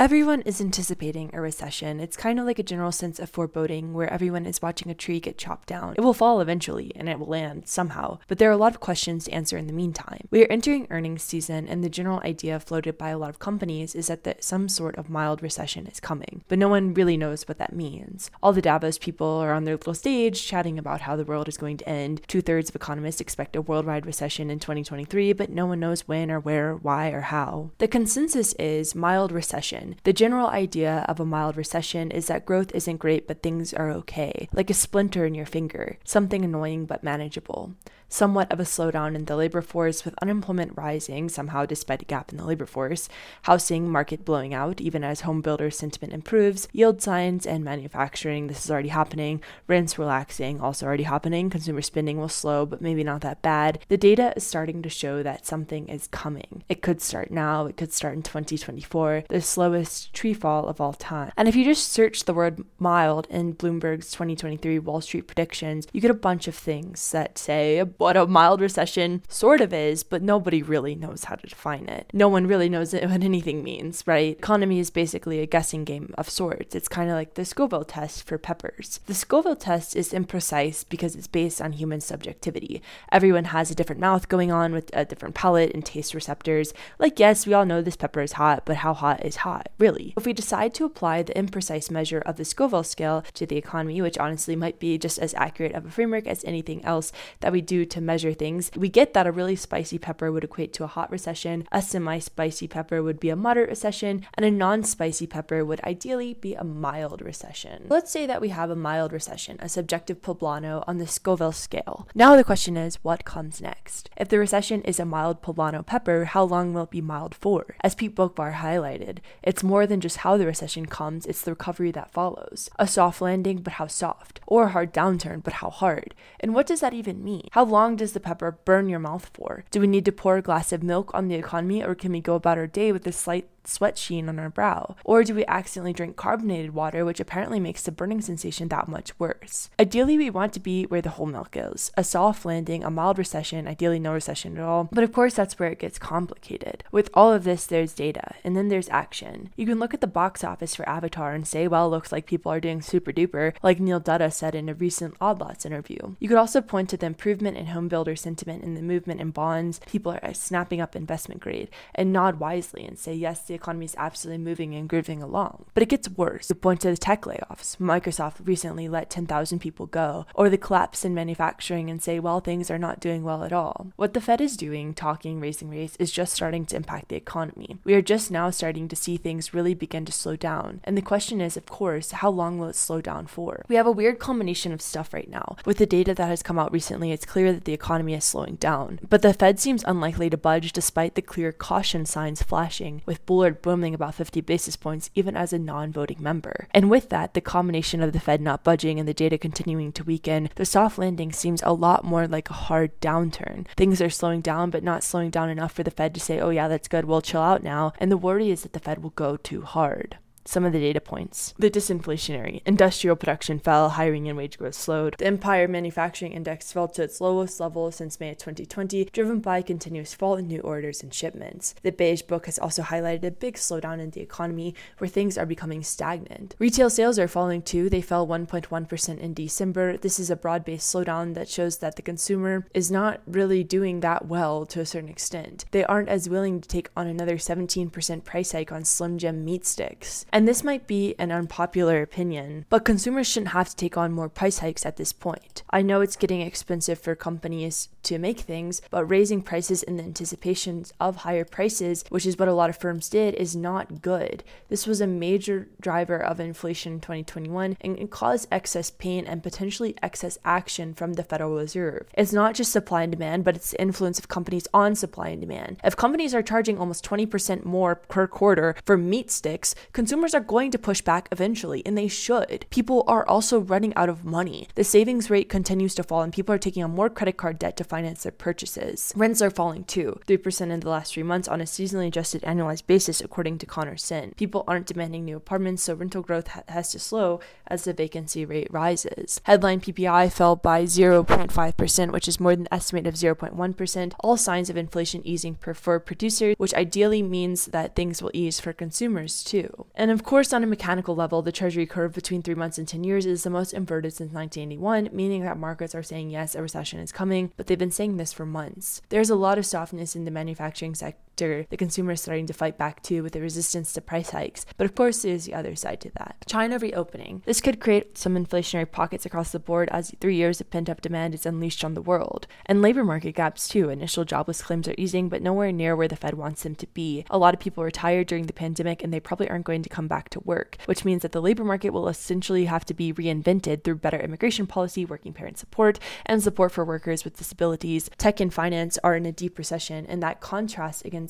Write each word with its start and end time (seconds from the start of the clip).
Everyone 0.00 0.40
is 0.46 0.62
anticipating 0.62 1.28
a 1.34 1.42
recession. 1.42 2.00
It's 2.00 2.16
kind 2.16 2.40
of 2.40 2.46
like 2.46 2.58
a 2.58 2.62
general 2.62 2.90
sense 2.90 3.18
of 3.18 3.28
foreboding 3.28 3.92
where 3.92 4.10
everyone 4.10 4.46
is 4.46 4.62
watching 4.62 4.90
a 4.90 4.94
tree 4.94 5.20
get 5.20 5.36
chopped 5.36 5.68
down. 5.68 5.94
It 5.98 6.00
will 6.00 6.14
fall 6.14 6.40
eventually 6.40 6.90
and 6.96 7.06
it 7.06 7.18
will 7.18 7.26
land 7.26 7.68
somehow, 7.68 8.16
but 8.26 8.38
there 8.38 8.48
are 8.48 8.52
a 8.52 8.56
lot 8.56 8.72
of 8.72 8.80
questions 8.80 9.24
to 9.24 9.32
answer 9.32 9.58
in 9.58 9.66
the 9.66 9.74
meantime. 9.74 10.26
We 10.30 10.42
are 10.42 10.50
entering 10.50 10.86
earnings 10.88 11.22
season, 11.22 11.68
and 11.68 11.84
the 11.84 11.90
general 11.90 12.20
idea 12.20 12.58
floated 12.60 12.96
by 12.96 13.10
a 13.10 13.18
lot 13.18 13.28
of 13.28 13.38
companies 13.38 13.94
is 13.94 14.06
that 14.06 14.24
the, 14.24 14.36
some 14.40 14.70
sort 14.70 14.96
of 14.96 15.10
mild 15.10 15.42
recession 15.42 15.86
is 15.86 16.00
coming, 16.00 16.44
but 16.48 16.58
no 16.58 16.70
one 16.70 16.94
really 16.94 17.18
knows 17.18 17.46
what 17.46 17.58
that 17.58 17.74
means. 17.76 18.30
All 18.42 18.54
the 18.54 18.62
Davos 18.62 18.96
people 18.96 19.26
are 19.26 19.52
on 19.52 19.64
their 19.64 19.76
little 19.76 19.92
stage 19.92 20.46
chatting 20.46 20.78
about 20.78 21.02
how 21.02 21.14
the 21.14 21.26
world 21.26 21.46
is 21.46 21.58
going 21.58 21.76
to 21.76 21.86
end. 21.86 22.22
Two 22.26 22.40
thirds 22.40 22.70
of 22.70 22.74
economists 22.74 23.20
expect 23.20 23.54
a 23.54 23.60
worldwide 23.60 24.06
recession 24.06 24.48
in 24.48 24.60
2023, 24.60 25.34
but 25.34 25.50
no 25.50 25.66
one 25.66 25.80
knows 25.80 26.08
when 26.08 26.30
or 26.30 26.40
where, 26.40 26.74
why, 26.74 27.10
or 27.10 27.20
how. 27.20 27.72
The 27.76 27.86
consensus 27.86 28.54
is 28.54 28.94
mild 28.94 29.30
recession. 29.30 29.89
The 30.04 30.12
general 30.12 30.48
idea 30.48 31.04
of 31.08 31.20
a 31.20 31.26
mild 31.26 31.56
recession 31.56 32.10
is 32.10 32.26
that 32.26 32.46
growth 32.46 32.74
isn't 32.74 32.98
great, 32.98 33.26
but 33.26 33.42
things 33.42 33.72
are 33.74 33.90
okay, 33.90 34.48
like 34.52 34.70
a 34.70 34.74
splinter 34.74 35.24
in 35.24 35.34
your 35.34 35.46
finger, 35.46 35.98
something 36.04 36.44
annoying 36.44 36.86
but 36.86 37.04
manageable 37.04 37.74
somewhat 38.10 38.52
of 38.52 38.60
a 38.60 38.64
slowdown 38.64 39.14
in 39.14 39.24
the 39.24 39.36
labor 39.36 39.62
force, 39.62 40.04
with 40.04 40.14
unemployment 40.20 40.76
rising 40.76 41.28
somehow 41.28 41.64
despite 41.64 42.02
a 42.02 42.04
gap 42.04 42.30
in 42.30 42.36
the 42.36 42.44
labor 42.44 42.66
force, 42.66 43.08
housing 43.42 43.88
market 43.88 44.24
blowing 44.24 44.52
out 44.52 44.80
even 44.80 45.04
as 45.04 45.22
home 45.22 45.40
builder 45.40 45.70
sentiment 45.70 46.12
improves, 46.12 46.68
yield 46.72 47.00
signs 47.00 47.46
and 47.46 47.64
manufacturing, 47.64 48.48
this 48.48 48.64
is 48.64 48.70
already 48.70 48.88
happening, 48.88 49.40
rents 49.68 49.98
relaxing, 49.98 50.60
also 50.60 50.84
already 50.84 51.04
happening, 51.04 51.48
consumer 51.48 51.80
spending 51.80 52.18
will 52.18 52.28
slow, 52.28 52.66
but 52.66 52.82
maybe 52.82 53.04
not 53.04 53.20
that 53.20 53.40
bad. 53.40 53.78
The 53.88 53.96
data 53.96 54.32
is 54.36 54.44
starting 54.44 54.82
to 54.82 54.88
show 54.88 55.22
that 55.22 55.46
something 55.46 55.88
is 55.88 56.08
coming. 56.08 56.64
It 56.68 56.82
could 56.82 57.00
start 57.00 57.30
now, 57.30 57.66
it 57.66 57.76
could 57.76 57.92
start 57.92 58.14
in 58.14 58.22
2024, 58.22 59.24
the 59.28 59.40
slowest 59.40 59.79
tree 60.12 60.34
fall 60.34 60.66
of 60.66 60.80
all 60.80 60.92
time. 60.92 61.32
And 61.36 61.48
if 61.48 61.56
you 61.56 61.64
just 61.64 61.88
search 61.88 62.24
the 62.24 62.34
word 62.34 62.64
mild 62.78 63.26
in 63.30 63.54
Bloomberg's 63.54 64.10
2023 64.12 64.78
Wall 64.78 65.00
Street 65.00 65.26
predictions, 65.26 65.86
you 65.92 66.00
get 66.00 66.10
a 66.10 66.14
bunch 66.14 66.48
of 66.48 66.54
things 66.54 67.10
that 67.12 67.38
say 67.38 67.80
what 67.98 68.16
a 68.16 68.26
mild 68.26 68.60
recession 68.60 69.22
sort 69.28 69.60
of 69.60 69.72
is, 69.72 70.02
but 70.02 70.22
nobody 70.22 70.62
really 70.62 70.94
knows 70.94 71.24
how 71.24 71.34
to 71.34 71.46
define 71.46 71.88
it. 71.88 72.10
No 72.12 72.28
one 72.28 72.46
really 72.46 72.68
knows 72.68 72.92
what 72.94 73.04
anything 73.04 73.62
means, 73.62 74.04
right? 74.06 74.36
Economy 74.36 74.78
is 74.78 74.90
basically 74.90 75.40
a 75.40 75.46
guessing 75.46 75.84
game 75.84 76.14
of 76.16 76.28
sorts. 76.28 76.74
It's 76.74 76.88
kind 76.88 77.10
of 77.10 77.16
like 77.16 77.34
the 77.34 77.44
Scoville 77.44 77.84
test 77.84 78.26
for 78.26 78.38
peppers. 78.38 79.00
The 79.06 79.14
Scoville 79.14 79.56
test 79.56 79.96
is 79.96 80.12
imprecise 80.12 80.84
because 80.88 81.14
it's 81.16 81.26
based 81.26 81.60
on 81.60 81.72
human 81.72 82.00
subjectivity. 82.00 82.82
Everyone 83.12 83.44
has 83.44 83.70
a 83.70 83.74
different 83.74 84.00
mouth 84.00 84.28
going 84.28 84.52
on 84.52 84.72
with 84.72 84.90
a 84.92 85.04
different 85.04 85.34
palate 85.34 85.72
and 85.74 85.84
taste 85.84 86.14
receptors. 86.14 86.72
Like, 86.98 87.18
yes, 87.18 87.46
we 87.46 87.54
all 87.54 87.66
know 87.66 87.82
this 87.82 87.96
pepper 87.96 88.20
is 88.20 88.32
hot, 88.32 88.64
but 88.64 88.76
how 88.76 88.94
hot 88.94 89.24
is 89.24 89.36
hot, 89.36 89.69
really? 89.78 90.14
If 90.16 90.26
we 90.26 90.32
decide 90.32 90.74
to 90.74 90.84
apply 90.84 91.22
the 91.22 91.34
imprecise 91.34 91.90
measure 91.90 92.20
of 92.20 92.36
the 92.36 92.44
Scoville 92.44 92.84
scale 92.84 93.24
to 93.34 93.46
the 93.46 93.56
economy, 93.56 94.00
which 94.02 94.18
honestly 94.18 94.56
might 94.56 94.78
be 94.78 94.98
just 94.98 95.18
as 95.18 95.34
accurate 95.34 95.74
of 95.74 95.86
a 95.86 95.90
framework 95.90 96.26
as 96.26 96.44
anything 96.44 96.84
else 96.84 97.12
that 97.40 97.52
we 97.52 97.60
do 97.60 97.84
to 97.84 98.00
measure 98.00 98.32
things, 98.32 98.70
we 98.76 98.88
get 98.88 99.14
that 99.14 99.26
a 99.26 99.32
really 99.32 99.56
spicy 99.56 99.98
pepper 99.98 100.30
would 100.30 100.44
equate 100.44 100.72
to 100.74 100.84
a 100.84 100.88
hot 100.88 101.10
recession, 101.10 101.66
a 101.72 101.82
semi 101.82 102.18
spicy 102.18 102.68
pepper 102.68 103.02
would 103.02 103.20
be 103.20 103.30
a 103.30 103.36
moderate 103.36 103.70
recession, 103.70 104.26
and 104.34 104.44
a 104.44 104.50
non 104.50 104.82
spicy 104.82 105.26
pepper 105.26 105.64
would 105.64 105.80
ideally 105.84 106.34
be 106.34 106.54
a 106.54 106.64
mild 106.64 107.22
recession. 107.22 107.86
Let's 107.88 108.10
say 108.10 108.26
that 108.26 108.40
we 108.40 108.48
have 108.50 108.70
a 108.70 108.76
mild 108.76 109.12
recession, 109.12 109.56
a 109.60 109.68
subjective 109.68 110.22
poblano 110.22 110.84
on 110.86 110.98
the 110.98 111.06
Scoville 111.06 111.52
scale. 111.52 112.08
Now 112.14 112.36
the 112.36 112.44
question 112.44 112.76
is, 112.76 112.96
what 113.02 113.24
comes 113.24 113.60
next? 113.60 114.10
If 114.16 114.28
the 114.28 114.38
recession 114.38 114.82
is 114.82 115.00
a 115.00 115.04
mild 115.04 115.42
poblano 115.42 115.84
pepper, 115.84 116.26
how 116.26 116.44
long 116.44 116.74
will 116.74 116.84
it 116.84 116.90
be 116.90 117.00
mild 117.00 117.34
for? 117.34 117.76
As 117.82 117.94
Pete 117.94 118.14
Boockvar 118.14 118.54
highlighted, 118.54 119.18
it's 119.42 119.59
more 119.62 119.86
than 119.86 120.00
just 120.00 120.18
how 120.18 120.36
the 120.36 120.46
recession 120.46 120.86
comes, 120.86 121.26
it's 121.26 121.42
the 121.42 121.52
recovery 121.52 121.90
that 121.92 122.12
follows. 122.12 122.70
A 122.78 122.86
soft 122.86 123.20
landing, 123.20 123.58
but 123.58 123.74
how 123.74 123.86
soft? 123.86 124.40
Or 124.46 124.64
a 124.64 124.70
hard 124.70 124.92
downturn, 124.92 125.42
but 125.42 125.54
how 125.54 125.70
hard? 125.70 126.14
And 126.40 126.54
what 126.54 126.66
does 126.66 126.80
that 126.80 126.94
even 126.94 127.24
mean? 127.24 127.48
How 127.52 127.64
long 127.64 127.96
does 127.96 128.12
the 128.12 128.20
pepper 128.20 128.58
burn 128.64 128.88
your 128.88 128.98
mouth 128.98 129.30
for? 129.34 129.64
Do 129.70 129.80
we 129.80 129.86
need 129.86 130.04
to 130.06 130.12
pour 130.12 130.36
a 130.36 130.42
glass 130.42 130.72
of 130.72 130.82
milk 130.82 131.10
on 131.14 131.28
the 131.28 131.34
economy, 131.34 131.82
or 131.82 131.94
can 131.94 132.12
we 132.12 132.20
go 132.20 132.34
about 132.34 132.58
our 132.58 132.66
day 132.66 132.92
with 132.92 133.06
a 133.06 133.12
slight 133.12 133.48
sweat 133.64 133.98
sheen 133.98 134.28
on 134.28 134.38
our 134.38 134.50
brow? 134.50 134.96
Or 135.04 135.24
do 135.24 135.34
we 135.34 135.44
accidentally 135.46 135.92
drink 135.92 136.16
carbonated 136.16 136.74
water, 136.74 137.04
which 137.04 137.20
apparently 137.20 137.60
makes 137.60 137.82
the 137.82 137.92
burning 137.92 138.20
sensation 138.20 138.68
that 138.68 138.88
much 138.88 139.18
worse? 139.18 139.70
Ideally, 139.78 140.18
we 140.18 140.30
want 140.30 140.52
to 140.54 140.60
be 140.60 140.84
where 140.84 141.02
the 141.02 141.10
whole 141.10 141.26
milk 141.26 141.56
is 141.56 141.92
a 141.96 142.04
soft 142.04 142.44
landing, 142.44 142.84
a 142.84 142.90
mild 142.90 143.18
recession, 143.18 143.68
ideally 143.68 143.98
no 143.98 144.12
recession 144.12 144.56
at 144.56 144.62
all. 144.62 144.88
But 144.92 145.04
of 145.04 145.12
course, 145.12 145.34
that's 145.34 145.58
where 145.58 145.70
it 145.70 145.78
gets 145.78 145.98
complicated. 145.98 146.84
With 146.90 147.10
all 147.14 147.32
of 147.32 147.44
this, 147.44 147.66
there's 147.66 147.92
data, 147.92 148.34
and 148.44 148.56
then 148.56 148.68
there's 148.68 148.88
action. 148.88 149.50
You 149.56 149.66
can 149.66 149.78
look 149.78 149.94
at 149.94 150.00
the 150.00 150.06
box 150.06 150.42
office 150.44 150.74
for 150.74 150.88
Avatar 150.88 151.32
and 151.32 151.46
say, 151.46 151.68
well, 151.68 151.90
looks 151.90 152.12
like 152.12 152.26
people 152.26 152.52
are 152.52 152.60
doing 152.60 152.82
super 152.82 153.12
duper, 153.12 153.54
like 153.62 153.80
Neil 153.80 154.00
Dutta 154.00 154.32
said 154.32 154.54
in 154.54 154.68
a 154.68 154.74
recent 154.74 155.14
Odd 155.20 155.40
Lots 155.40 155.66
interview. 155.66 156.16
You 156.18 156.28
could 156.28 156.38
also 156.38 156.60
point 156.60 156.88
to 156.90 156.96
the 156.96 157.06
improvement 157.06 157.56
in 157.56 157.66
home 157.66 157.88
builder 157.88 158.16
sentiment 158.16 158.62
and 158.62 158.76
the 158.76 158.82
movement 158.82 159.20
in 159.20 159.30
bonds. 159.30 159.80
People 159.86 160.16
are 160.22 160.34
snapping 160.34 160.80
up 160.80 160.96
investment 160.96 161.40
grade 161.40 161.68
and 161.94 162.12
nod 162.12 162.38
wisely 162.38 162.84
and 162.84 162.98
say, 162.98 163.14
yes, 163.14 163.49
the 163.50 163.56
economy 163.56 163.84
is 163.84 163.96
absolutely 163.98 164.42
moving 164.42 164.76
and 164.76 164.88
grooving 164.88 165.20
along. 165.20 165.64
But 165.74 165.82
it 165.82 165.88
gets 165.88 166.08
worse. 166.08 166.48
You 166.48 166.54
point 166.54 166.82
to 166.82 166.90
the 166.90 166.96
tech 166.96 167.22
layoffs. 167.22 167.76
Microsoft 167.78 168.46
recently 168.46 168.88
let 168.88 169.10
10,000 169.10 169.58
people 169.58 169.86
go, 169.86 170.24
or 170.34 170.48
the 170.48 170.56
collapse 170.56 171.04
in 171.04 171.14
manufacturing 171.14 171.90
and 171.90 172.00
say, 172.00 172.20
well, 172.20 172.38
things 172.38 172.70
are 172.70 172.78
not 172.78 173.00
doing 173.00 173.24
well 173.24 173.42
at 173.42 173.52
all. 173.52 173.88
What 173.96 174.14
the 174.14 174.20
Fed 174.20 174.40
is 174.40 174.56
doing, 174.56 174.94
talking, 174.94 175.40
raising 175.40 175.68
rates, 175.68 175.96
is 175.98 176.12
just 176.12 176.32
starting 176.32 176.64
to 176.66 176.76
impact 176.76 177.08
the 177.08 177.16
economy. 177.16 177.78
We 177.82 177.94
are 177.94 178.02
just 178.02 178.30
now 178.30 178.50
starting 178.50 178.86
to 178.86 178.94
see 178.94 179.16
things 179.16 179.52
really 179.52 179.74
begin 179.74 180.04
to 180.04 180.12
slow 180.12 180.36
down. 180.36 180.80
And 180.84 180.96
the 180.96 181.02
question 181.02 181.40
is, 181.40 181.56
of 181.56 181.66
course, 181.66 182.12
how 182.12 182.30
long 182.30 182.58
will 182.58 182.68
it 182.68 182.76
slow 182.76 183.00
down 183.00 183.26
for? 183.26 183.64
We 183.68 183.74
have 183.74 183.86
a 183.86 183.90
weird 183.90 184.20
combination 184.20 184.72
of 184.72 184.80
stuff 184.80 185.12
right 185.12 185.28
now. 185.28 185.56
With 185.64 185.78
the 185.78 185.86
data 185.86 186.14
that 186.14 186.28
has 186.28 186.44
come 186.44 186.58
out 186.58 186.72
recently, 186.72 187.10
it's 187.10 187.26
clear 187.26 187.52
that 187.52 187.64
the 187.64 187.72
economy 187.72 188.14
is 188.14 188.24
slowing 188.24 188.54
down. 188.54 189.00
But 189.08 189.22
the 189.22 189.34
Fed 189.34 189.58
seems 189.58 189.82
unlikely 189.84 190.30
to 190.30 190.36
budge 190.36 190.72
despite 190.72 191.16
the 191.16 191.22
clear 191.22 191.50
caution 191.50 192.06
signs 192.06 192.42
flashing, 192.42 193.02
with 193.06 193.26
Booming 193.62 193.94
about 193.94 194.14
50 194.14 194.40
basis 194.42 194.76
points 194.76 195.10
even 195.14 195.36
as 195.36 195.52
a 195.52 195.58
non 195.58 195.92
voting 195.92 196.22
member. 196.22 196.68
And 196.72 196.90
with 196.90 197.08
that, 197.08 197.34
the 197.34 197.40
combination 197.40 198.02
of 198.02 198.12
the 198.12 198.20
Fed 198.20 198.40
not 198.40 198.64
budging 198.64 198.98
and 198.98 199.08
the 199.08 199.14
data 199.14 199.38
continuing 199.38 199.92
to 199.92 200.04
weaken, 200.04 200.50
the 200.56 200.66
soft 200.66 200.98
landing 200.98 201.32
seems 201.32 201.62
a 201.62 201.72
lot 201.72 202.04
more 202.04 202.26
like 202.26 202.50
a 202.50 202.54
hard 202.54 203.00
downturn. 203.00 203.66
Things 203.76 204.02
are 204.02 204.10
slowing 204.10 204.40
down, 204.40 204.70
but 204.70 204.82
not 204.82 205.02
slowing 205.02 205.30
down 205.30 205.48
enough 205.48 205.72
for 205.72 205.82
the 205.82 205.90
Fed 205.90 206.14
to 206.14 206.20
say, 206.20 206.40
oh, 206.40 206.50
yeah, 206.50 206.68
that's 206.68 206.88
good, 206.88 207.04
we'll 207.06 207.22
chill 207.22 207.40
out 207.40 207.62
now. 207.62 207.92
And 207.98 208.12
the 208.12 208.16
worry 208.16 208.50
is 208.50 208.62
that 208.62 208.72
the 208.72 208.80
Fed 208.80 209.02
will 209.02 209.10
go 209.10 209.36
too 209.36 209.62
hard 209.62 210.18
some 210.44 210.64
of 210.64 210.72
the 210.72 210.80
data 210.80 211.00
points. 211.00 211.54
The 211.58 211.70
disinflationary. 211.70 212.62
Industrial 212.66 213.16
production 213.16 213.58
fell, 213.58 213.90
hiring 213.90 214.28
and 214.28 214.36
wage 214.36 214.58
growth 214.58 214.74
slowed. 214.74 215.16
The 215.18 215.26
Empire 215.26 215.68
Manufacturing 215.68 216.32
Index 216.32 216.72
fell 216.72 216.88
to 216.88 217.02
its 217.02 217.20
lowest 217.20 217.60
level 217.60 217.90
since 217.92 218.18
May 218.18 218.30
of 218.30 218.38
2020, 218.38 219.06
driven 219.06 219.40
by 219.40 219.62
continuous 219.62 220.14
fall 220.14 220.36
in 220.36 220.46
new 220.46 220.60
orders 220.60 221.02
and 221.02 221.12
shipments. 221.12 221.74
The 221.82 221.92
Beige 221.92 222.22
Book 222.22 222.46
has 222.46 222.58
also 222.58 222.82
highlighted 222.82 223.24
a 223.24 223.30
big 223.30 223.56
slowdown 223.56 224.00
in 224.00 224.10
the 224.10 224.20
economy 224.20 224.74
where 224.98 225.08
things 225.08 225.36
are 225.36 225.46
becoming 225.46 225.82
stagnant. 225.82 226.56
Retail 226.58 226.90
sales 226.90 227.18
are 227.18 227.28
falling 227.28 227.62
too. 227.62 227.88
They 227.88 228.00
fell 228.00 228.26
1.1% 228.26 229.18
in 229.18 229.34
December. 229.34 229.96
This 229.96 230.18
is 230.18 230.30
a 230.30 230.36
broad 230.36 230.64
based 230.64 230.92
slowdown 230.92 231.34
that 231.34 231.48
shows 231.48 231.78
that 231.78 231.96
the 231.96 232.02
consumer 232.02 232.66
is 232.74 232.90
not 232.90 233.20
really 233.26 233.62
doing 233.64 234.00
that 234.00 234.26
well 234.26 234.66
to 234.66 234.80
a 234.80 234.86
certain 234.86 235.08
extent. 235.08 235.64
They 235.70 235.84
aren't 235.84 236.08
as 236.08 236.28
willing 236.28 236.60
to 236.60 236.68
take 236.68 236.90
on 236.96 237.06
another 237.06 237.36
17% 237.36 238.24
price 238.24 238.52
hike 238.52 238.72
on 238.72 238.84
Slim 238.84 239.18
Jim 239.18 239.44
meat 239.44 239.66
sticks. 239.66 240.24
And 240.32 240.46
this 240.46 240.64
might 240.64 240.86
be 240.86 241.14
an 241.18 241.32
unpopular 241.32 242.02
opinion, 242.02 242.64
but 242.70 242.84
consumers 242.84 243.26
shouldn't 243.26 243.52
have 243.52 243.68
to 243.68 243.76
take 243.76 243.96
on 243.96 244.12
more 244.12 244.28
price 244.28 244.58
hikes 244.58 244.86
at 244.86 244.96
this 244.96 245.12
point. 245.12 245.62
I 245.70 245.82
know 245.82 246.00
it's 246.00 246.16
getting 246.16 246.40
expensive 246.40 246.98
for 246.98 247.14
companies 247.14 247.88
to 248.04 248.18
make 248.18 248.40
things, 248.40 248.80
but 248.90 249.04
raising 249.04 249.42
prices 249.42 249.82
in 249.82 249.96
the 249.96 250.04
anticipation 250.04 250.84
of 251.00 251.16
higher 251.16 251.44
prices, 251.44 252.04
which 252.08 252.26
is 252.26 252.38
what 252.38 252.48
a 252.48 252.54
lot 252.54 252.70
of 252.70 252.76
firms 252.76 253.08
did, 253.08 253.34
is 253.34 253.56
not 253.56 254.02
good. 254.02 254.44
This 254.68 254.86
was 254.86 255.00
a 255.00 255.06
major 255.06 255.68
driver 255.80 256.16
of 256.16 256.40
inflation 256.40 256.94
in 256.94 257.00
2021 257.00 257.76
and 257.80 258.10
caused 258.10 258.48
excess 258.50 258.90
pain 258.90 259.26
and 259.26 259.42
potentially 259.42 259.94
excess 260.02 260.38
action 260.44 260.94
from 260.94 261.14
the 261.14 261.24
Federal 261.24 261.56
Reserve. 261.56 262.06
It's 262.14 262.32
not 262.32 262.54
just 262.54 262.72
supply 262.72 263.02
and 263.02 263.12
demand, 263.12 263.44
but 263.44 263.56
it's 263.56 263.72
the 263.72 263.80
influence 263.80 264.18
of 264.18 264.28
companies 264.28 264.66
on 264.72 264.94
supply 264.94 265.28
and 265.28 265.40
demand. 265.40 265.78
If 265.84 265.96
companies 265.96 266.34
are 266.34 266.42
charging 266.42 266.78
almost 266.78 267.04
20% 267.04 267.64
more 267.64 267.96
per 267.96 268.26
quarter 268.26 268.76
for 268.84 268.96
meat 268.96 269.30
sticks, 269.30 269.74
consumers 269.92 270.19
consumers 270.20 270.34
are 270.34 270.46
going 270.46 270.70
to 270.70 270.78
push 270.78 271.00
back 271.00 271.28
eventually, 271.32 271.82
and 271.86 271.96
they 271.96 272.06
should. 272.06 272.66
People 272.68 273.04
are 273.06 273.26
also 273.26 273.58
running 273.58 273.94
out 273.94 274.10
of 274.10 274.22
money. 274.22 274.68
The 274.74 274.84
savings 274.84 275.30
rate 275.30 275.48
continues 275.48 275.94
to 275.94 276.02
fall, 276.02 276.20
and 276.20 276.30
people 276.30 276.54
are 276.54 276.58
taking 276.58 276.84
on 276.84 276.90
more 276.90 277.08
credit 277.08 277.38
card 277.38 277.58
debt 277.58 277.74
to 277.78 277.84
finance 277.84 278.24
their 278.24 278.32
purchases. 278.32 279.14
Rents 279.16 279.40
are 279.40 279.48
falling 279.48 279.84
too, 279.84 280.20
3% 280.26 280.70
in 280.70 280.80
the 280.80 280.90
last 280.90 281.14
three 281.14 281.22
months 281.22 281.48
on 281.48 281.62
a 281.62 281.64
seasonally 281.64 282.08
adjusted 282.08 282.42
annualized 282.42 282.86
basis, 282.86 283.22
according 283.22 283.56
to 283.58 283.66
Conor 283.66 283.96
Sen. 283.96 284.34
People 284.36 284.62
aren't 284.68 284.88
demanding 284.88 285.24
new 285.24 285.38
apartments, 285.38 285.84
so 285.84 285.94
rental 285.94 286.20
growth 286.20 286.48
ha- 286.48 286.64
has 286.68 286.90
to 286.92 286.98
slow 286.98 287.40
as 287.66 287.84
the 287.84 287.94
vacancy 287.94 288.44
rate 288.44 288.68
rises. 288.70 289.40
Headline 289.44 289.80
PPI 289.80 290.30
fell 290.30 290.54
by 290.54 290.82
0.5%, 290.82 292.12
which 292.12 292.28
is 292.28 292.38
more 292.38 292.54
than 292.54 292.64
the 292.64 292.74
estimate 292.74 293.06
of 293.06 293.14
0.1%. 293.14 294.12
All 294.20 294.36
signs 294.36 294.68
of 294.68 294.76
inflation 294.76 295.22
easing 295.26 295.54
for 295.54 295.98
producers, 295.98 296.56
which 296.58 296.74
ideally 296.74 297.22
means 297.22 297.66
that 297.66 297.96
things 297.96 298.20
will 298.20 298.32
ease 298.34 298.60
for 298.60 298.74
consumers 298.74 299.42
too. 299.42 299.86
And 299.94 300.09
of 300.10 300.22
course, 300.22 300.52
on 300.52 300.64
a 300.64 300.66
mechanical 300.66 301.14
level, 301.14 301.42
the 301.42 301.52
treasury 301.52 301.86
curve 301.86 302.12
between 302.12 302.42
three 302.42 302.54
months 302.54 302.78
and 302.78 302.88
10 302.88 303.04
years 303.04 303.26
is 303.26 303.42
the 303.42 303.50
most 303.50 303.72
inverted 303.72 304.12
since 304.12 304.32
1981, 304.32 305.10
meaning 305.12 305.42
that 305.42 305.58
markets 305.58 305.94
are 305.94 306.02
saying 306.02 306.30
yes, 306.30 306.54
a 306.54 306.62
recession 306.62 307.00
is 307.00 307.12
coming, 307.12 307.52
but 307.56 307.66
they've 307.66 307.78
been 307.78 307.90
saying 307.90 308.16
this 308.16 308.32
for 308.32 308.46
months. 308.46 309.02
There's 309.08 309.30
a 309.30 309.34
lot 309.34 309.58
of 309.58 309.66
softness 309.66 310.16
in 310.16 310.24
the 310.24 310.30
manufacturing 310.30 310.94
sector 310.94 311.20
sector, 311.40 311.66
the 311.70 311.76
consumer 311.76 312.12
is 312.12 312.20
starting 312.20 312.46
to 312.46 312.52
fight 312.52 312.76
back 312.76 313.02
too 313.02 313.22
with 313.22 313.32
the 313.32 313.40
resistance 313.40 313.92
to 313.92 314.00
price 314.00 314.30
hikes. 314.30 314.66
But 314.76 314.84
of 314.84 314.94
course, 314.94 315.22
there's 315.22 315.46
the 315.46 315.54
other 315.54 315.74
side 315.74 316.00
to 316.02 316.10
that. 316.18 316.36
China 316.46 316.78
reopening. 316.78 317.42
This 317.46 317.62
could 317.62 317.80
create 317.80 318.18
some 318.18 318.36
inflationary 318.36 318.90
pockets 318.90 319.24
across 319.24 319.52
the 319.52 319.58
board 319.58 319.88
as 319.90 320.12
three 320.20 320.36
years 320.36 320.60
of 320.60 320.70
pent 320.70 320.90
up 320.90 321.00
demand 321.00 321.34
is 321.34 321.46
unleashed 321.46 321.82
on 321.84 321.94
the 321.94 322.02
world. 322.02 322.46
And 322.66 322.82
labor 322.82 323.04
market 323.04 323.34
gaps 323.34 323.68
too. 323.68 323.88
Initial 323.88 324.24
jobless 324.24 324.62
claims 324.62 324.86
are 324.86 324.94
easing, 324.98 325.28
but 325.30 325.42
nowhere 325.42 325.72
near 325.72 325.96
where 325.96 326.08
the 326.08 326.16
Fed 326.16 326.34
wants 326.34 326.62
them 326.62 326.74
to 326.76 326.86
be. 326.88 327.24
A 327.30 327.38
lot 327.38 327.54
of 327.54 327.60
people 327.60 327.84
retired 327.84 328.26
during 328.26 328.46
the 328.46 328.52
pandemic 328.52 329.02
and 329.02 329.12
they 329.12 329.20
probably 329.20 329.48
aren't 329.48 329.64
going 329.64 329.82
to 329.82 329.88
come 329.88 330.08
back 330.08 330.28
to 330.30 330.40
work, 330.40 330.76
which 330.84 331.04
means 331.04 331.22
that 331.22 331.32
the 331.32 331.40
labor 331.40 331.64
market 331.64 331.90
will 331.90 332.08
essentially 332.08 332.66
have 332.66 332.84
to 332.84 332.94
be 332.94 333.14
reinvented 333.14 333.82
through 333.82 333.96
better 333.96 334.20
immigration 334.20 334.66
policy, 334.66 335.06
working 335.06 335.32
parent 335.32 335.58
support, 335.58 335.98
and 336.26 336.42
support 336.42 336.72
for 336.72 336.84
workers 336.84 337.24
with 337.24 337.38
disabilities. 337.38 338.10
Tech 338.18 338.40
and 338.40 338.52
finance 338.52 338.98
are 339.02 339.16
in 339.16 339.24
a 339.24 339.32
deep 339.32 339.56
recession, 339.56 340.04
and 340.06 340.22
that 340.22 340.40
contrasts 340.40 341.02
against 341.02 341.29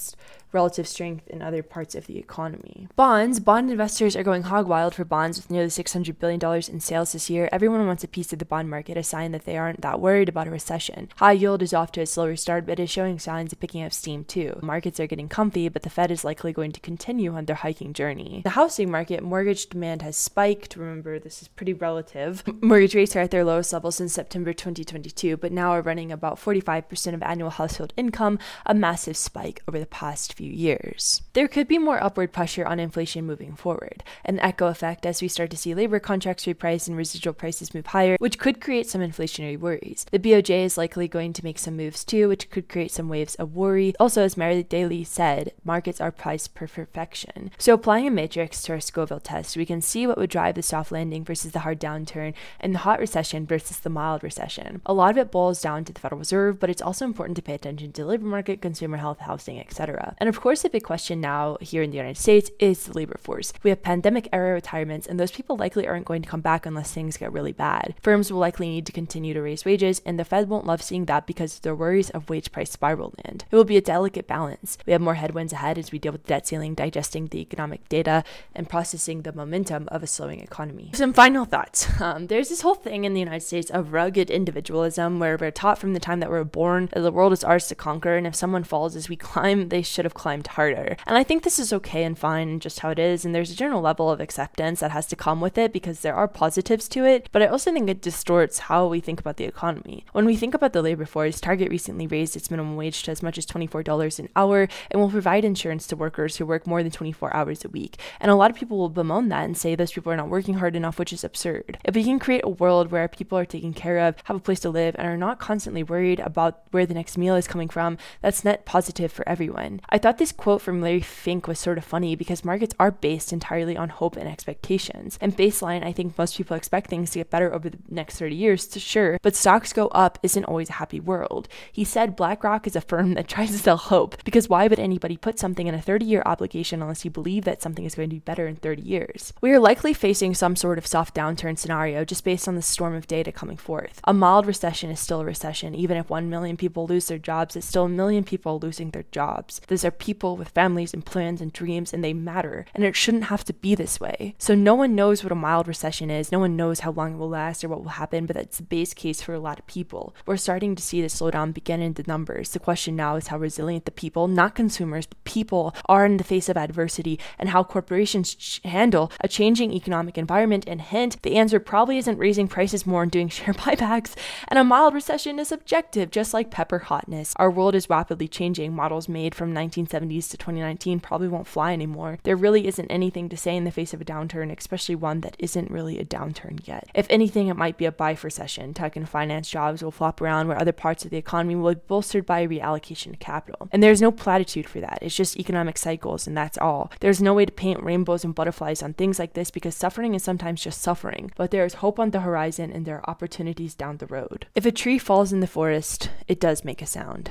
relative 0.52 0.86
strength 0.88 1.28
in 1.28 1.42
other 1.42 1.62
parts 1.62 1.94
of 1.94 2.06
the 2.06 2.18
economy. 2.18 2.88
Bonds, 2.96 3.40
bond 3.40 3.70
investors 3.70 4.16
are 4.16 4.22
going 4.22 4.42
hog 4.42 4.66
wild 4.66 4.94
for 4.94 5.04
bonds 5.04 5.38
with 5.38 5.50
nearly 5.50 5.68
$600 5.68 6.18
billion 6.18 6.40
in 6.68 6.80
sales 6.80 7.12
this 7.12 7.30
year. 7.30 7.48
Everyone 7.52 7.86
wants 7.86 8.04
a 8.04 8.08
piece 8.08 8.32
of 8.32 8.38
the 8.38 8.44
bond 8.44 8.68
market, 8.68 8.96
a 8.96 9.02
sign 9.02 9.32
that 9.32 9.44
they 9.44 9.56
aren't 9.56 9.80
that 9.82 10.00
worried 10.00 10.28
about 10.28 10.48
a 10.48 10.50
recession. 10.50 11.08
High 11.16 11.32
yield 11.32 11.62
is 11.62 11.74
off 11.74 11.92
to 11.92 12.00
a 12.00 12.06
slower 12.06 12.36
start, 12.36 12.66
but 12.66 12.80
is 12.80 12.90
showing 12.90 13.18
signs 13.18 13.52
of 13.52 13.60
picking 13.60 13.82
up 13.82 13.92
steam 13.92 14.24
too. 14.24 14.58
Markets 14.62 14.98
are 15.00 15.06
getting 15.06 15.28
comfy, 15.28 15.68
but 15.68 15.82
the 15.82 15.90
Fed 15.90 16.10
is 16.10 16.24
likely 16.24 16.52
going 16.52 16.72
to 16.72 16.80
continue 16.80 17.34
on 17.34 17.44
their 17.44 17.56
hiking 17.56 17.92
journey. 17.92 18.40
The 18.44 18.50
housing 18.50 18.90
market, 18.90 19.22
mortgage 19.22 19.68
demand 19.68 20.02
has 20.02 20.16
spiked. 20.16 20.76
Remember, 20.76 21.18
this 21.18 21.42
is 21.42 21.48
pretty 21.48 21.72
relative. 21.72 22.42
Mortgage 22.62 22.94
rates 22.94 23.16
are 23.16 23.20
at 23.20 23.30
their 23.30 23.44
lowest 23.44 23.72
level 23.72 23.92
since 23.92 24.12
September 24.12 24.52
2022, 24.52 25.36
but 25.36 25.52
now 25.52 25.70
are 25.70 25.82
running 25.82 26.12
about 26.12 26.40
45% 26.40 27.14
of 27.14 27.22
annual 27.22 27.50
household 27.50 27.92
income, 27.96 28.38
a 28.66 28.74
massive 28.74 29.16
spike 29.16 29.62
over 29.68 29.78
the 29.80 29.86
past 29.86 30.34
few 30.34 30.50
years. 30.50 31.22
There 31.32 31.48
could 31.48 31.68
be 31.68 31.78
more 31.78 32.02
upward 32.02 32.32
pressure 32.32 32.66
on 32.66 32.78
inflation 32.78 33.26
moving 33.26 33.56
forward, 33.56 34.04
an 34.24 34.38
echo 34.40 34.66
effect 34.66 35.04
as 35.04 35.20
we 35.20 35.28
start 35.28 35.50
to 35.50 35.56
see 35.56 35.74
labor 35.74 35.98
contracts 35.98 36.44
reprice 36.44 36.88
and 36.88 36.96
residual 36.96 37.34
prices 37.34 37.74
move 37.74 37.86
higher, 37.86 38.16
which 38.18 38.38
could 38.38 38.60
create 38.60 38.88
some 38.88 39.00
inflationary 39.00 39.58
worries. 39.58 40.06
The 40.10 40.18
BOJ 40.18 40.64
is 40.64 40.78
likely 40.78 41.08
going 41.08 41.32
to 41.34 41.44
make 41.44 41.58
some 41.58 41.76
moves 41.76 42.04
too, 42.04 42.28
which 42.28 42.50
could 42.50 42.68
create 42.68 42.92
some 42.92 43.08
waves 43.08 43.34
of 43.36 43.54
worry. 43.54 43.94
Also, 43.98 44.22
as 44.22 44.36
Mary 44.36 44.62
Daly 44.62 45.04
said, 45.04 45.52
markets 45.64 46.00
are 46.00 46.12
priced 46.12 46.54
per 46.54 46.66
perfection. 46.66 47.50
So, 47.58 47.74
applying 47.74 48.06
a 48.06 48.10
matrix 48.10 48.62
to 48.62 48.72
our 48.72 48.80
Scoville 48.80 49.20
test, 49.20 49.56
we 49.56 49.66
can 49.66 49.80
see 49.80 50.06
what 50.06 50.18
would 50.18 50.30
drive 50.30 50.54
the 50.54 50.62
soft 50.62 50.92
landing 50.92 51.24
versus 51.24 51.52
the 51.52 51.60
hard 51.60 51.80
downturn 51.80 52.34
and 52.60 52.74
the 52.74 52.80
hot 52.80 53.00
recession 53.00 53.46
versus 53.46 53.78
the 53.78 53.90
mild 53.90 54.22
recession. 54.22 54.80
A 54.86 54.94
lot 54.94 55.10
of 55.10 55.18
it 55.18 55.30
boils 55.30 55.60
down 55.60 55.84
to 55.84 55.92
the 55.92 56.00
Federal 56.00 56.18
Reserve, 56.18 56.58
but 56.60 56.70
it's 56.70 56.82
also 56.82 57.04
important 57.04 57.36
to 57.36 57.42
pay 57.42 57.54
attention 57.54 57.92
to 57.92 58.02
the 58.02 58.08
labor 58.08 58.26
market, 58.26 58.60
consumer 58.60 58.98
health, 58.98 59.20
housing, 59.20 59.58
etc. 59.58 59.69
And 60.18 60.28
of 60.28 60.40
course, 60.40 60.62
the 60.62 60.70
big 60.70 60.84
question 60.84 61.20
now 61.20 61.56
here 61.60 61.82
in 61.82 61.90
the 61.90 61.96
United 61.96 62.20
States 62.20 62.50
is 62.58 62.84
the 62.84 62.92
labor 62.92 63.18
force. 63.18 63.52
We 63.62 63.70
have 63.70 63.82
pandemic 63.82 64.28
era 64.32 64.52
retirements, 64.54 65.06
and 65.06 65.18
those 65.18 65.30
people 65.30 65.56
likely 65.56 65.86
aren't 65.86 66.06
going 66.06 66.22
to 66.22 66.28
come 66.28 66.40
back 66.40 66.66
unless 66.66 66.92
things 66.92 67.16
get 67.16 67.32
really 67.32 67.52
bad. 67.52 67.94
Firms 68.02 68.32
will 68.32 68.40
likely 68.40 68.68
need 68.68 68.86
to 68.86 68.92
continue 68.92 69.34
to 69.34 69.42
raise 69.42 69.64
wages, 69.64 70.02
and 70.04 70.18
the 70.18 70.24
Fed 70.24 70.48
won't 70.48 70.66
love 70.66 70.82
seeing 70.82 71.06
that 71.06 71.26
because 71.26 71.60
their 71.60 71.74
worries 71.74 72.10
of 72.10 72.28
wage 72.28 72.52
price 72.52 72.70
spiral 72.70 73.14
land. 73.24 73.44
It 73.50 73.56
will 73.56 73.64
be 73.64 73.76
a 73.76 73.82
delicate 73.82 74.26
balance. 74.26 74.78
We 74.86 74.92
have 74.92 75.02
more 75.02 75.14
headwinds 75.14 75.52
ahead 75.52 75.78
as 75.78 75.92
we 75.92 75.98
deal 75.98 76.12
with 76.12 76.24
the 76.24 76.28
debt 76.28 76.46
ceiling, 76.46 76.74
digesting 76.74 77.26
the 77.26 77.40
economic 77.40 77.88
data, 77.88 78.24
and 78.54 78.68
processing 78.68 79.22
the 79.22 79.32
momentum 79.32 79.88
of 79.90 80.02
a 80.02 80.06
slowing 80.06 80.40
economy. 80.40 80.90
Some 80.94 81.12
final 81.12 81.44
thoughts. 81.44 81.88
Um, 82.00 82.28
there's 82.28 82.48
this 82.48 82.62
whole 82.62 82.74
thing 82.74 83.04
in 83.04 83.12
the 83.12 83.20
United 83.20 83.44
States 83.44 83.70
of 83.70 83.92
rugged 83.92 84.30
individualism 84.30 85.18
where 85.18 85.36
we're 85.36 85.50
taught 85.50 85.78
from 85.78 85.92
the 85.92 86.00
time 86.00 86.20
that 86.20 86.30
we're 86.30 86.44
born 86.44 86.88
that 86.92 87.00
the 87.00 87.12
world 87.12 87.32
is 87.32 87.44
ours 87.44 87.68
to 87.68 87.74
conquer, 87.74 88.16
and 88.16 88.26
if 88.26 88.34
someone 88.34 88.64
falls 88.64 88.96
as 88.96 89.08
we 89.08 89.16
climb, 89.30 89.59
they 89.64 89.82
should 89.82 90.04
have 90.04 90.14
climbed 90.14 90.46
harder. 90.48 90.96
And 91.06 91.16
I 91.16 91.24
think 91.24 91.42
this 91.42 91.58
is 91.58 91.72
okay 91.72 92.04
and 92.04 92.18
fine, 92.18 92.60
just 92.60 92.80
how 92.80 92.90
it 92.90 92.98
is. 92.98 93.24
And 93.24 93.34
there's 93.34 93.50
a 93.50 93.56
general 93.56 93.80
level 93.80 94.10
of 94.10 94.20
acceptance 94.20 94.80
that 94.80 94.90
has 94.90 95.06
to 95.06 95.16
come 95.16 95.40
with 95.40 95.58
it 95.58 95.72
because 95.72 96.00
there 96.00 96.14
are 96.14 96.28
positives 96.28 96.88
to 96.90 97.04
it. 97.04 97.28
But 97.32 97.42
I 97.42 97.46
also 97.46 97.72
think 97.72 97.88
it 97.88 98.02
distorts 98.02 98.60
how 98.60 98.86
we 98.86 99.00
think 99.00 99.20
about 99.20 99.36
the 99.36 99.44
economy. 99.44 100.04
When 100.12 100.24
we 100.24 100.36
think 100.36 100.54
about 100.54 100.72
the 100.72 100.82
labor 100.82 101.06
force, 101.06 101.40
Target 101.40 101.70
recently 101.70 102.06
raised 102.06 102.36
its 102.36 102.50
minimum 102.50 102.76
wage 102.76 103.02
to 103.04 103.10
as 103.10 103.22
much 103.22 103.38
as 103.38 103.46
$24 103.46 104.18
an 104.18 104.28
hour 104.36 104.68
and 104.90 105.00
will 105.00 105.10
provide 105.10 105.44
insurance 105.44 105.86
to 105.88 105.96
workers 105.96 106.36
who 106.36 106.46
work 106.46 106.66
more 106.66 106.82
than 106.82 106.92
24 106.92 107.34
hours 107.34 107.64
a 107.64 107.68
week. 107.68 107.98
And 108.20 108.30
a 108.30 108.34
lot 108.34 108.50
of 108.50 108.56
people 108.56 108.78
will 108.78 108.88
bemoan 108.88 109.28
that 109.28 109.44
and 109.44 109.56
say 109.56 109.74
those 109.74 109.92
people 109.92 110.12
are 110.12 110.16
not 110.16 110.28
working 110.28 110.54
hard 110.54 110.76
enough, 110.76 110.98
which 110.98 111.12
is 111.12 111.24
absurd. 111.24 111.78
If 111.84 111.94
we 111.94 112.04
can 112.04 112.18
create 112.18 112.44
a 112.44 112.48
world 112.48 112.90
where 112.90 113.08
people 113.08 113.38
are 113.38 113.44
taken 113.44 113.72
care 113.72 113.98
of, 113.98 114.16
have 114.24 114.36
a 114.36 114.40
place 114.40 114.60
to 114.60 114.70
live, 114.70 114.94
and 114.98 115.06
are 115.06 115.16
not 115.16 115.38
constantly 115.38 115.82
worried 115.82 116.20
about 116.20 116.62
where 116.70 116.86
the 116.86 116.94
next 116.94 117.18
meal 117.18 117.36
is 117.36 117.48
coming 117.48 117.68
from, 117.68 117.98
that's 118.22 118.44
net 118.44 118.64
positive 118.64 119.12
for 119.12 119.28
everyone. 119.28 119.49
I 119.88 119.98
thought 119.98 120.18
this 120.18 120.32
quote 120.32 120.62
from 120.62 120.80
Larry 120.80 121.00
Fink 121.00 121.46
was 121.46 121.58
sort 121.58 121.78
of 121.78 121.84
funny 121.84 122.16
because 122.16 122.44
markets 122.44 122.74
are 122.78 122.90
based 122.90 123.32
entirely 123.32 123.76
on 123.76 123.88
hope 123.88 124.16
and 124.16 124.28
expectations. 124.28 125.18
And 125.20 125.36
baseline, 125.36 125.84
I 125.84 125.92
think 125.92 126.16
most 126.16 126.36
people 126.36 126.56
expect 126.56 126.90
things 126.90 127.10
to 127.10 127.18
get 127.18 127.30
better 127.30 127.52
over 127.52 127.70
the 127.70 127.78
next 127.88 128.18
30 128.18 128.34
years, 128.34 128.66
to 128.68 128.80
sure, 128.80 129.18
but 129.22 129.36
stocks 129.36 129.72
go 129.72 129.88
up 129.88 130.18
isn't 130.22 130.44
always 130.44 130.70
a 130.70 130.74
happy 130.74 131.00
world. 131.00 131.48
He 131.72 131.84
said 131.84 132.16
BlackRock 132.16 132.66
is 132.66 132.76
a 132.76 132.80
firm 132.80 133.14
that 133.14 133.28
tries 133.34 133.50
to 133.50 133.58
sell 133.58 133.76
hope 133.76 134.22
because 134.24 134.48
why 134.48 134.66
would 134.66 134.78
anybody 134.78 135.16
put 135.16 135.38
something 135.38 135.66
in 135.66 135.74
a 135.74 135.82
30 135.82 136.04
year 136.04 136.22
obligation 136.26 136.82
unless 136.82 137.04
you 137.04 137.10
believe 137.10 137.44
that 137.44 137.62
something 137.62 137.84
is 137.84 137.94
going 137.94 138.08
to 138.08 138.16
be 138.16 138.20
better 138.20 138.46
in 138.46 138.56
30 138.56 138.82
years? 138.82 139.32
We 139.40 139.52
are 139.52 139.58
likely 139.58 139.94
facing 139.94 140.34
some 140.34 140.56
sort 140.56 140.78
of 140.78 140.86
soft 140.86 141.14
downturn 141.14 141.58
scenario 141.58 142.04
just 142.04 142.24
based 142.24 142.48
on 142.48 142.56
the 142.56 142.62
storm 142.62 142.94
of 142.94 143.06
data 143.06 143.32
coming 143.32 143.56
forth. 143.56 144.00
A 144.04 144.12
mild 144.12 144.46
recession 144.46 144.90
is 144.90 145.00
still 145.00 145.20
a 145.20 145.24
recession. 145.24 145.74
Even 145.74 145.96
if 145.96 146.10
1 146.10 146.28
million 146.30 146.56
people 146.56 146.86
lose 146.86 147.08
their 147.08 147.18
jobs, 147.18 147.56
it's 147.56 147.66
still 147.66 147.84
a 147.84 147.88
million 147.88 148.24
people 148.24 148.58
losing 148.58 148.90
their 148.90 149.04
jobs. 149.10 149.39
These 149.68 149.84
are 149.84 149.90
people 149.90 150.36
with 150.36 150.48
families 150.48 150.92
and 150.94 151.04
plans 151.04 151.40
and 151.40 151.52
dreams 151.52 151.92
and 151.92 152.02
they 152.02 152.12
matter. 152.12 152.66
And 152.74 152.84
it 152.84 152.96
shouldn't 152.96 153.24
have 153.24 153.44
to 153.44 153.52
be 153.52 153.74
this 153.74 154.00
way. 154.00 154.34
So 154.38 154.54
no 154.54 154.74
one 154.74 154.94
knows 154.94 155.22
what 155.22 155.32
a 155.32 155.36
mild 155.36 155.68
recession 155.68 156.10
is. 156.10 156.32
No 156.32 156.38
one 156.38 156.56
knows 156.56 156.80
how 156.80 156.92
long 156.92 157.14
it 157.14 157.16
will 157.16 157.28
last 157.28 157.64
or 157.64 157.68
what 157.68 157.82
will 157.82 157.90
happen, 157.90 158.26
but 158.26 158.36
that's 158.36 158.58
the 158.58 158.62
base 158.62 158.94
case 158.94 159.22
for 159.22 159.34
a 159.34 159.40
lot 159.40 159.58
of 159.58 159.66
people. 159.66 160.14
We're 160.26 160.36
starting 160.36 160.74
to 160.76 160.82
see 160.82 161.00
the 161.00 161.08
slowdown 161.08 161.54
begin 161.54 161.80
in 161.80 161.94
the 161.94 162.04
numbers. 162.06 162.50
The 162.50 162.58
question 162.58 162.96
now 162.96 163.16
is 163.16 163.28
how 163.28 163.38
resilient 163.38 163.84
the 163.84 163.90
people, 163.90 164.28
not 164.28 164.54
consumers, 164.54 165.06
but 165.06 165.22
people 165.24 165.74
are 165.86 166.04
in 166.04 166.16
the 166.16 166.24
face 166.24 166.48
of 166.48 166.56
adversity 166.56 167.18
and 167.38 167.50
how 167.50 167.64
corporations 167.64 168.34
ch- 168.34 168.60
handle 168.64 169.10
a 169.20 169.28
changing 169.28 169.72
economic 169.72 170.18
environment. 170.18 170.64
And 170.66 170.80
hint, 170.80 171.22
the 171.22 171.36
answer 171.36 171.60
probably 171.60 171.98
isn't 171.98 172.18
raising 172.18 172.48
prices 172.48 172.86
more 172.86 173.02
and 173.02 173.12
doing 173.12 173.28
share 173.30 173.54
buybacks. 173.54 174.14
And 174.48 174.58
a 174.58 174.64
mild 174.64 174.94
recession 174.94 175.38
is 175.38 175.48
subjective, 175.48 176.10
just 176.10 176.34
like 176.34 176.50
pepper 176.50 176.80
hotness. 176.80 177.34
Our 177.36 177.50
world 177.50 177.74
is 177.74 177.90
rapidly 177.90 178.28
changing. 178.28 178.74
Models 178.74 179.08
made 179.30 179.34
from 179.36 179.54
1970s 179.54 180.28
to 180.30 180.36
2019 180.36 180.98
probably 181.00 181.28
won't 181.28 181.46
fly 181.46 181.72
anymore. 181.72 182.18
There 182.24 182.36
really 182.36 182.66
isn't 182.66 182.90
anything 182.90 183.28
to 183.28 183.36
say 183.36 183.56
in 183.56 183.64
the 183.64 183.70
face 183.70 183.94
of 183.94 184.00
a 184.00 184.04
downturn, 184.04 184.56
especially 184.56 184.96
one 184.96 185.20
that 185.20 185.36
isn't 185.38 185.70
really 185.70 185.98
a 185.98 186.04
downturn 186.04 186.66
yet. 186.66 186.88
If 186.94 187.06
anything, 187.08 187.46
it 187.48 187.56
might 187.56 187.76
be 187.76 187.86
a 187.86 187.92
vibecession. 187.92 188.74
Tech 188.74 188.96
and 188.96 189.08
finance 189.08 189.48
jobs 189.48 189.82
will 189.82 189.92
flop 189.92 190.20
around 190.20 190.48
where 190.48 190.60
other 190.60 190.72
parts 190.72 191.04
of 191.04 191.10
the 191.10 191.16
economy 191.16 191.54
will 191.54 191.74
be 191.74 191.80
bolstered 191.86 192.26
by 192.26 192.46
reallocation 192.46 193.12
of 193.12 193.20
capital. 193.20 193.68
And 193.70 193.82
there's 193.82 194.02
no 194.02 194.10
platitude 194.10 194.68
for 194.68 194.80
that. 194.80 194.98
It's 195.00 195.14
just 195.14 195.38
economic 195.38 195.78
cycles, 195.78 196.26
and 196.26 196.36
that's 196.36 196.58
all. 196.58 196.90
There's 197.00 197.22
no 197.22 197.34
way 197.34 197.46
to 197.46 197.52
paint 197.52 197.82
rainbows 197.82 198.24
and 198.24 198.34
butterflies 198.34 198.82
on 198.82 198.94
things 198.94 199.18
like 199.18 199.34
this 199.34 199.50
because 199.50 199.76
suffering 199.76 200.14
is 200.14 200.24
sometimes 200.24 200.62
just 200.62 200.82
suffering. 200.82 201.30
But 201.36 201.50
there 201.50 201.64
is 201.64 201.74
hope 201.74 202.00
on 202.00 202.10
the 202.10 202.20
horizon 202.20 202.72
and 202.72 202.84
there 202.84 202.96
are 202.96 203.10
opportunities 203.10 203.74
down 203.74 203.98
the 203.98 204.06
road. 204.06 204.46
If 204.54 204.66
a 204.66 204.72
tree 204.72 204.98
falls 204.98 205.32
in 205.32 205.40
the 205.40 205.46
forest, 205.46 206.10
it 206.26 206.40
does 206.40 206.64
make 206.64 206.82
a 206.82 206.86
sound. 206.86 207.30